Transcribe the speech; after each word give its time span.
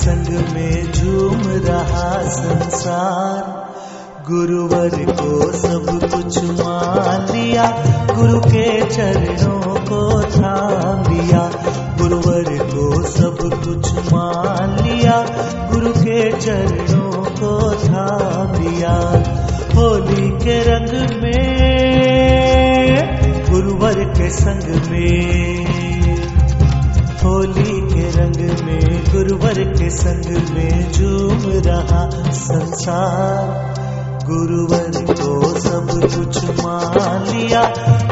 संग 0.00 0.54
में 0.54 0.92
झूम 0.92 1.42
रहा 1.46 2.22
संसार। 2.22 3.60
गुरुवर 4.30 4.88
को 4.88 5.52
सब 5.52 5.86
कुछ 6.14 6.44
मान 6.44 7.36
लिया। 7.36 7.66
गुरु 8.16 8.40
के 8.40 8.80
चरणों 8.86 9.60
को 9.60 10.22
थाम 10.22 11.12
लिया। 11.12 11.50
गुरुवर 12.00 12.58
को 12.58 13.02
सब 13.02 13.36
कुछ 13.64 14.12
मान 14.12 14.86
लिया। 14.86 15.26
गुरु 15.72 15.90
के 15.90 16.32
चरणों 16.32 17.24
को 17.24 17.74
थाम 17.74 18.62
लिया। 18.62 18.94
होली 19.76 20.30
के 20.30 20.60
रंग 20.62 21.22
में, 21.22 21.60
गुरुवर 23.50 23.94
के 23.94 24.30
संग 24.30 24.90
में। 24.90 25.40
होली 27.24 27.69
रंग 28.20 28.36
में, 28.36 29.04
गुरुवर 29.12 29.54
के 29.54 29.90
संग 29.90 30.54
में 30.54 30.92
झूम 30.92 31.40
रहा 31.44 32.10
संसार। 32.30 33.70
गुरुवर 34.26 35.14
को 35.14 35.58
सब 35.60 35.86
कुछ 35.90 36.44
मान 36.44 37.36
लिया, 37.36 37.62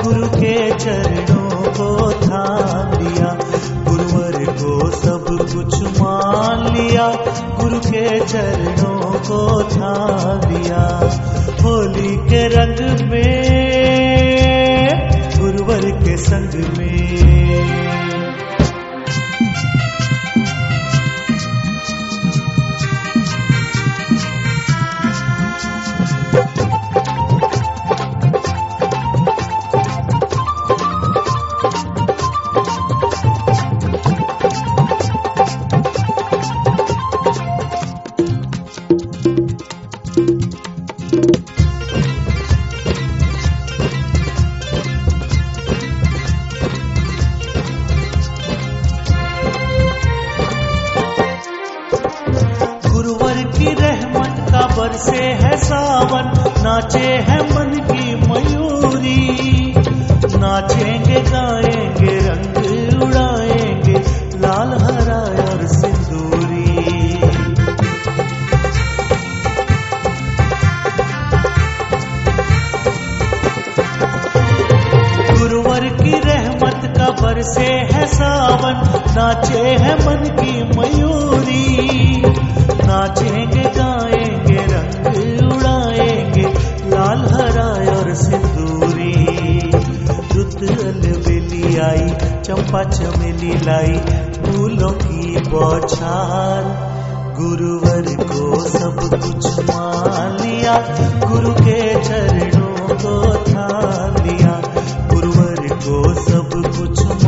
गुरु 0.03 0.27
के 0.27 0.71
चरणों 0.71 1.51
को 1.51 2.13
थाम 2.13 3.07
लिया। 3.07 3.39
गुरुवर 3.89 4.45
को 4.45 4.91
सब 4.91 5.25
कुछ 5.53 5.83
मान 5.83 6.77
लिया, 6.77 7.09
गुरु 7.61 7.79
के 7.79 8.21
चरणों 8.21 9.13
को 9.13 9.63
थाम 9.63 10.51
लिया। 10.53 11.01
होली 11.63 12.17
के 12.17 12.49
रंग 12.49 13.11
में, 13.11 13.49
गुरुवर 15.41 15.91
के 15.91 16.17
संग 16.17 16.79
में 16.79 17.28
बरसे 54.79 55.25
है 55.25 55.57
सावन, 55.57 56.53
नाचे 56.63 56.99
है 56.99 57.55
मन 57.55 57.71
की 57.71 58.15
मयूरी। 58.15 59.29
नाचेंगे, 60.39 61.21
गाएँगे, 61.21 62.19
रंग 62.19 63.03
उड़ाएँगे, 63.03 63.99
लाल, 64.39 64.79
हरा 64.83 65.53
और 65.53 65.67
सिंदूरी। 65.67 66.79
गुरुवर 75.39 75.81
की 75.81 76.19
रहमत 76.19 76.95
का 76.99 77.11
बरसे 77.11 77.67
है 77.67 78.07
सावन, 78.07 79.03
नाचे 79.15 79.59
है 79.59 79.95
मन 79.95 80.37
की 80.41 80.79
मयूरी। 80.79 81.79
नाचेंगे 82.87 83.38
चंपा 92.69 92.85
चमेली 92.85 93.53
लाई 93.53 93.99
फूलों 94.43 94.93
की 94.93 95.39
बौछार। 95.49 96.65
गुरुवर 97.41 98.25
को 98.25 98.69
सब 98.69 98.97
कुछ 99.11 99.47
मान 99.71 100.37
लिया, 100.41 100.77
गुरु 101.29 101.51
के 101.53 102.05
चरणों 102.05 102.89
को 102.89 103.35
थाम 103.35 104.27
लिया। 104.27 104.61
गुरुवर 105.15 105.69
को 105.75 106.15
सब 106.15 106.51
कुछ 106.79 107.07
मान 107.07 107.28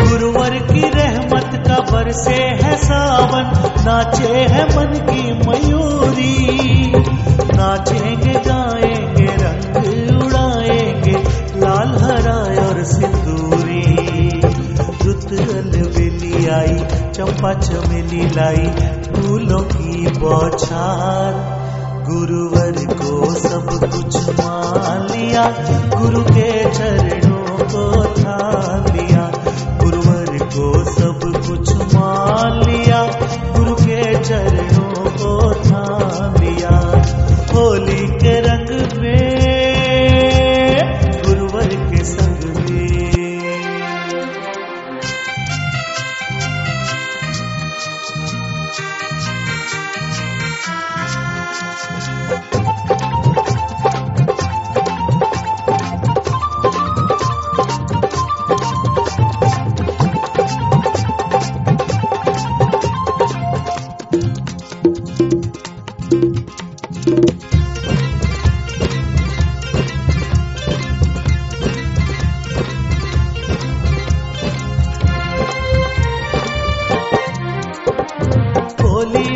गुरुवर 0.09 0.51
की 0.51 0.89
रहमत 0.89 1.65
का 1.69 1.79
बरसे 1.93 2.35
है 2.35 2.77
सावन। 2.77 3.73
नाचे 3.85 4.35
है 4.35 4.77
मन 4.77 4.93
की 4.95 5.33
मयूरी। 5.33 6.59
नाचेंगे, 7.57 8.33
गाएँगे 8.33 9.08
चंपा 17.19 17.55
चमेली 17.55 18.31
लाई 18.31 18.91
फूलों 19.13 19.59
की 19.59 20.19
बौछार। 20.19 21.33
गुरुवर 22.11 22.95
को 22.95 23.35
सब 23.35 23.91
कुछ 23.93 24.29
मान 24.29 25.07
लिया, 25.11 25.55
गुरु 25.99 26.21
के 26.21 26.71
चरणों 26.75 27.59
को 27.59 28.05
थाम 28.05 28.97
लिया। 28.97 29.33
गुरुवर 29.85 30.39
को 30.45 30.85
सब 30.85 31.21
कुछ 31.49 31.75
मान 31.77 32.53
लिया, 32.53 33.05
गुरु 33.57 33.75
के 33.75 34.25
चरणों 34.25 35.11
को 35.11 35.55
थाम 35.55 36.43
लिया। 36.43 37.03
होली 37.55 38.07
के 38.07 38.48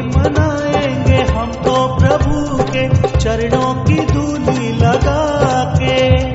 मनाएँगे 0.02 1.16
हम 1.16 1.52
तो 1.52 1.96
प्रभु 1.96 2.62
के 2.64 2.88
चरणों 3.19 3.84
की 3.84 4.06
धूली 4.06 4.72
लगा 4.72 5.64
के। 5.74 6.32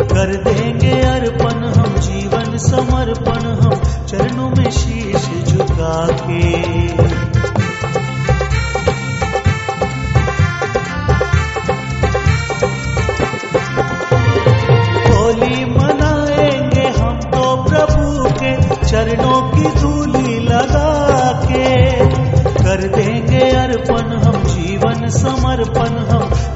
कर 0.00 0.34
देंगे 0.34 1.00
अर्पण 1.00 1.64
हम, 1.64 1.94
जीवन 1.96 2.58
समर्पण 2.58 3.40
हम, 3.46 4.06
चरणों 4.06 4.50
में 4.50 4.70
शीश 4.70 5.44
झुका 5.48 6.06
के। 6.06 7.19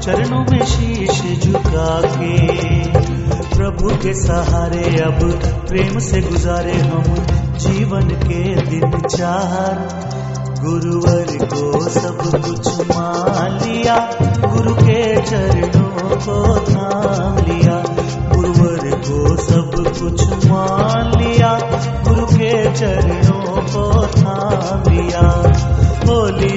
चरणों 0.05 0.45
में 0.51 0.65
शीश 0.65 1.39
झुका 1.43 2.01
के 2.01 2.37
प्रभु 3.55 3.89
के 3.89 4.13
सहारे 4.13 4.99
अब 4.99 5.19
प्रेम 5.69 5.99
से 5.99 6.21
गुजारे 6.21 6.73
हम 6.73 7.03
जीवन 7.57 8.01
के 8.01 8.55
दिन 8.55 8.99
चार 8.99 9.89
गुरुवर 10.63 11.25
को 11.45 11.89
सब 11.89 12.17
कुछ 12.31 12.67
मान 12.95 13.51
लिया, 13.51 13.95
गुरु 14.47 14.73
के 14.75 15.21
चरणों 15.21 16.15
को 16.15 16.55
थाम 16.57 17.37
लिया। 17.37 17.83
गुरुवर 18.35 18.95
को 18.95 19.37
सब 19.37 19.71
कुछ 19.75 20.45
मान 20.45 21.23
लिया, 21.23 21.59
गुरु 22.07 22.25
के 22.25 22.73
चरणों 22.73 23.55
को 23.55 24.07
थाम 24.07 24.93
लिया। 24.93 25.51
होली 26.07 26.54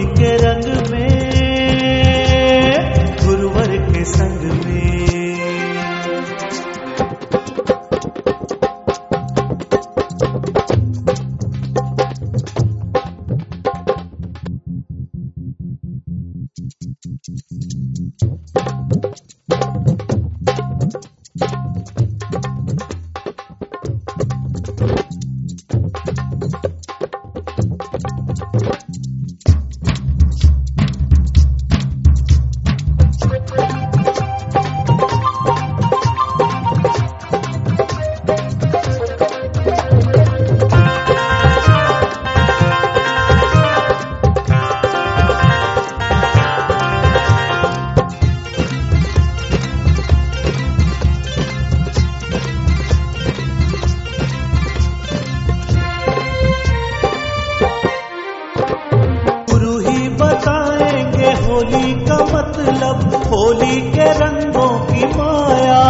रंगों 64.12 64.78
की 64.86 65.04
माया। 65.16 65.82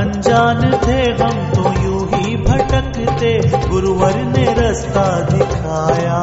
अनजान 0.00 0.60
थे 0.86 1.00
हम 1.22 1.36
तो 1.52 1.62
यूँ 1.82 2.02
ही 2.14 2.36
भटकते, 2.36 3.32
गुरुवर 3.68 4.14
ने 4.14 4.44
रास्ता 4.54 5.06
दिखाया। 5.20 6.20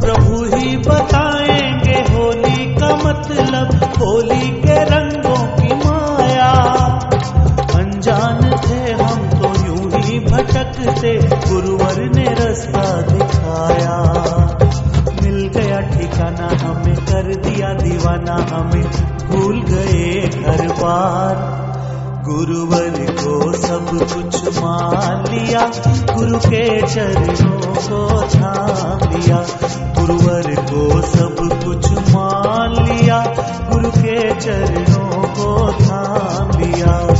प्रभु 0.00 0.44
ही 0.56 0.76
बताएँगे 0.76 1.98
होली 2.12 2.74
का 2.74 2.90
मतलब 2.96 3.68
होली 3.98 4.48
के 4.62 4.84
रंगों 4.84 5.42
की 5.56 5.74
माया। 5.74 6.52
अनजान 7.74 8.40
थे 8.64 8.92
हम 8.92 9.28
तो 9.30 9.48
यूँ 9.66 9.90
ही 10.02 10.18
भटकते, 10.20 11.12
गुरुवर 11.48 11.89
रास्ता 12.60 13.02
दिखाया? 13.02 14.02
मिल 15.22 15.48
गया 15.48 15.80
ठिकाना 15.80 16.64
हमें, 16.64 16.96
कर 16.96 17.34
दिया 17.34 17.74
दीवाना 17.74 18.46
हमें, 18.52 18.84
भूल 19.30 19.62
गए 19.62 20.28
घर 20.28 20.68
बार। 20.68 21.60
गुरुवर 22.28 22.90
को 23.10 23.52
सब 23.52 23.88
कुछ 23.90 24.58
मान 24.58 25.34
लिया, 25.34 25.70
गुरु 26.16 26.38
के 26.38 26.86
चरणों 26.86 27.60
को 27.60 28.22
थाम 28.22 29.08
लिया। 29.10 29.46
गुरुवर 29.98 30.54
को 30.54 31.02
सब 31.02 31.36
कुछ 31.64 31.92
मान 31.92 32.86
लिया, 32.86 33.24
गुरु 33.72 33.90
के 33.90 34.40
चरणों 34.40 35.22
को 35.22 35.72
थाम 35.72 36.60
लिया। 36.60 37.14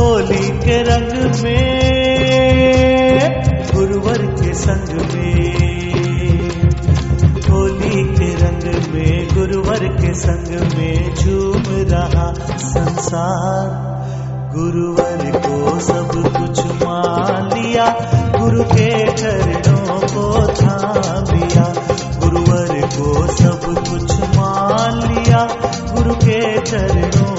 होली 0.00 0.48
के 0.48 0.82
रंग 0.82 1.44
में 1.44 1.75
के 4.26 4.54
संग 4.54 5.00
में, 5.14 5.56
होली 7.50 8.04
के 8.04 8.34
रंग 8.34 8.94
में, 8.94 9.28
गुरुवर 9.34 9.78
के 9.78 10.14
संग 10.14 10.78
में 10.78 11.14
झूम 11.14 11.62
रहा 11.68 12.34
संसार। 12.56 13.86
गुरुवर 14.56 15.32
को 15.36 15.80
सब 15.80 16.10
कुछ 16.38 16.66
मान 16.66 17.50
लिया, 17.58 17.86
गुरु 18.38 18.62
के 18.62 19.12
चरणों 19.12 20.00
को 20.00 20.46
थाम 20.46 21.36
लिया। 21.36 21.74
गुरुवर 22.18 22.86
को 22.86 23.26
सब 23.26 23.60
कुछ 23.90 24.20
मान 24.36 25.12
लिया, 25.12 25.48
गुरु 25.94 26.14
के 26.14 26.60
चरणों 26.60 27.35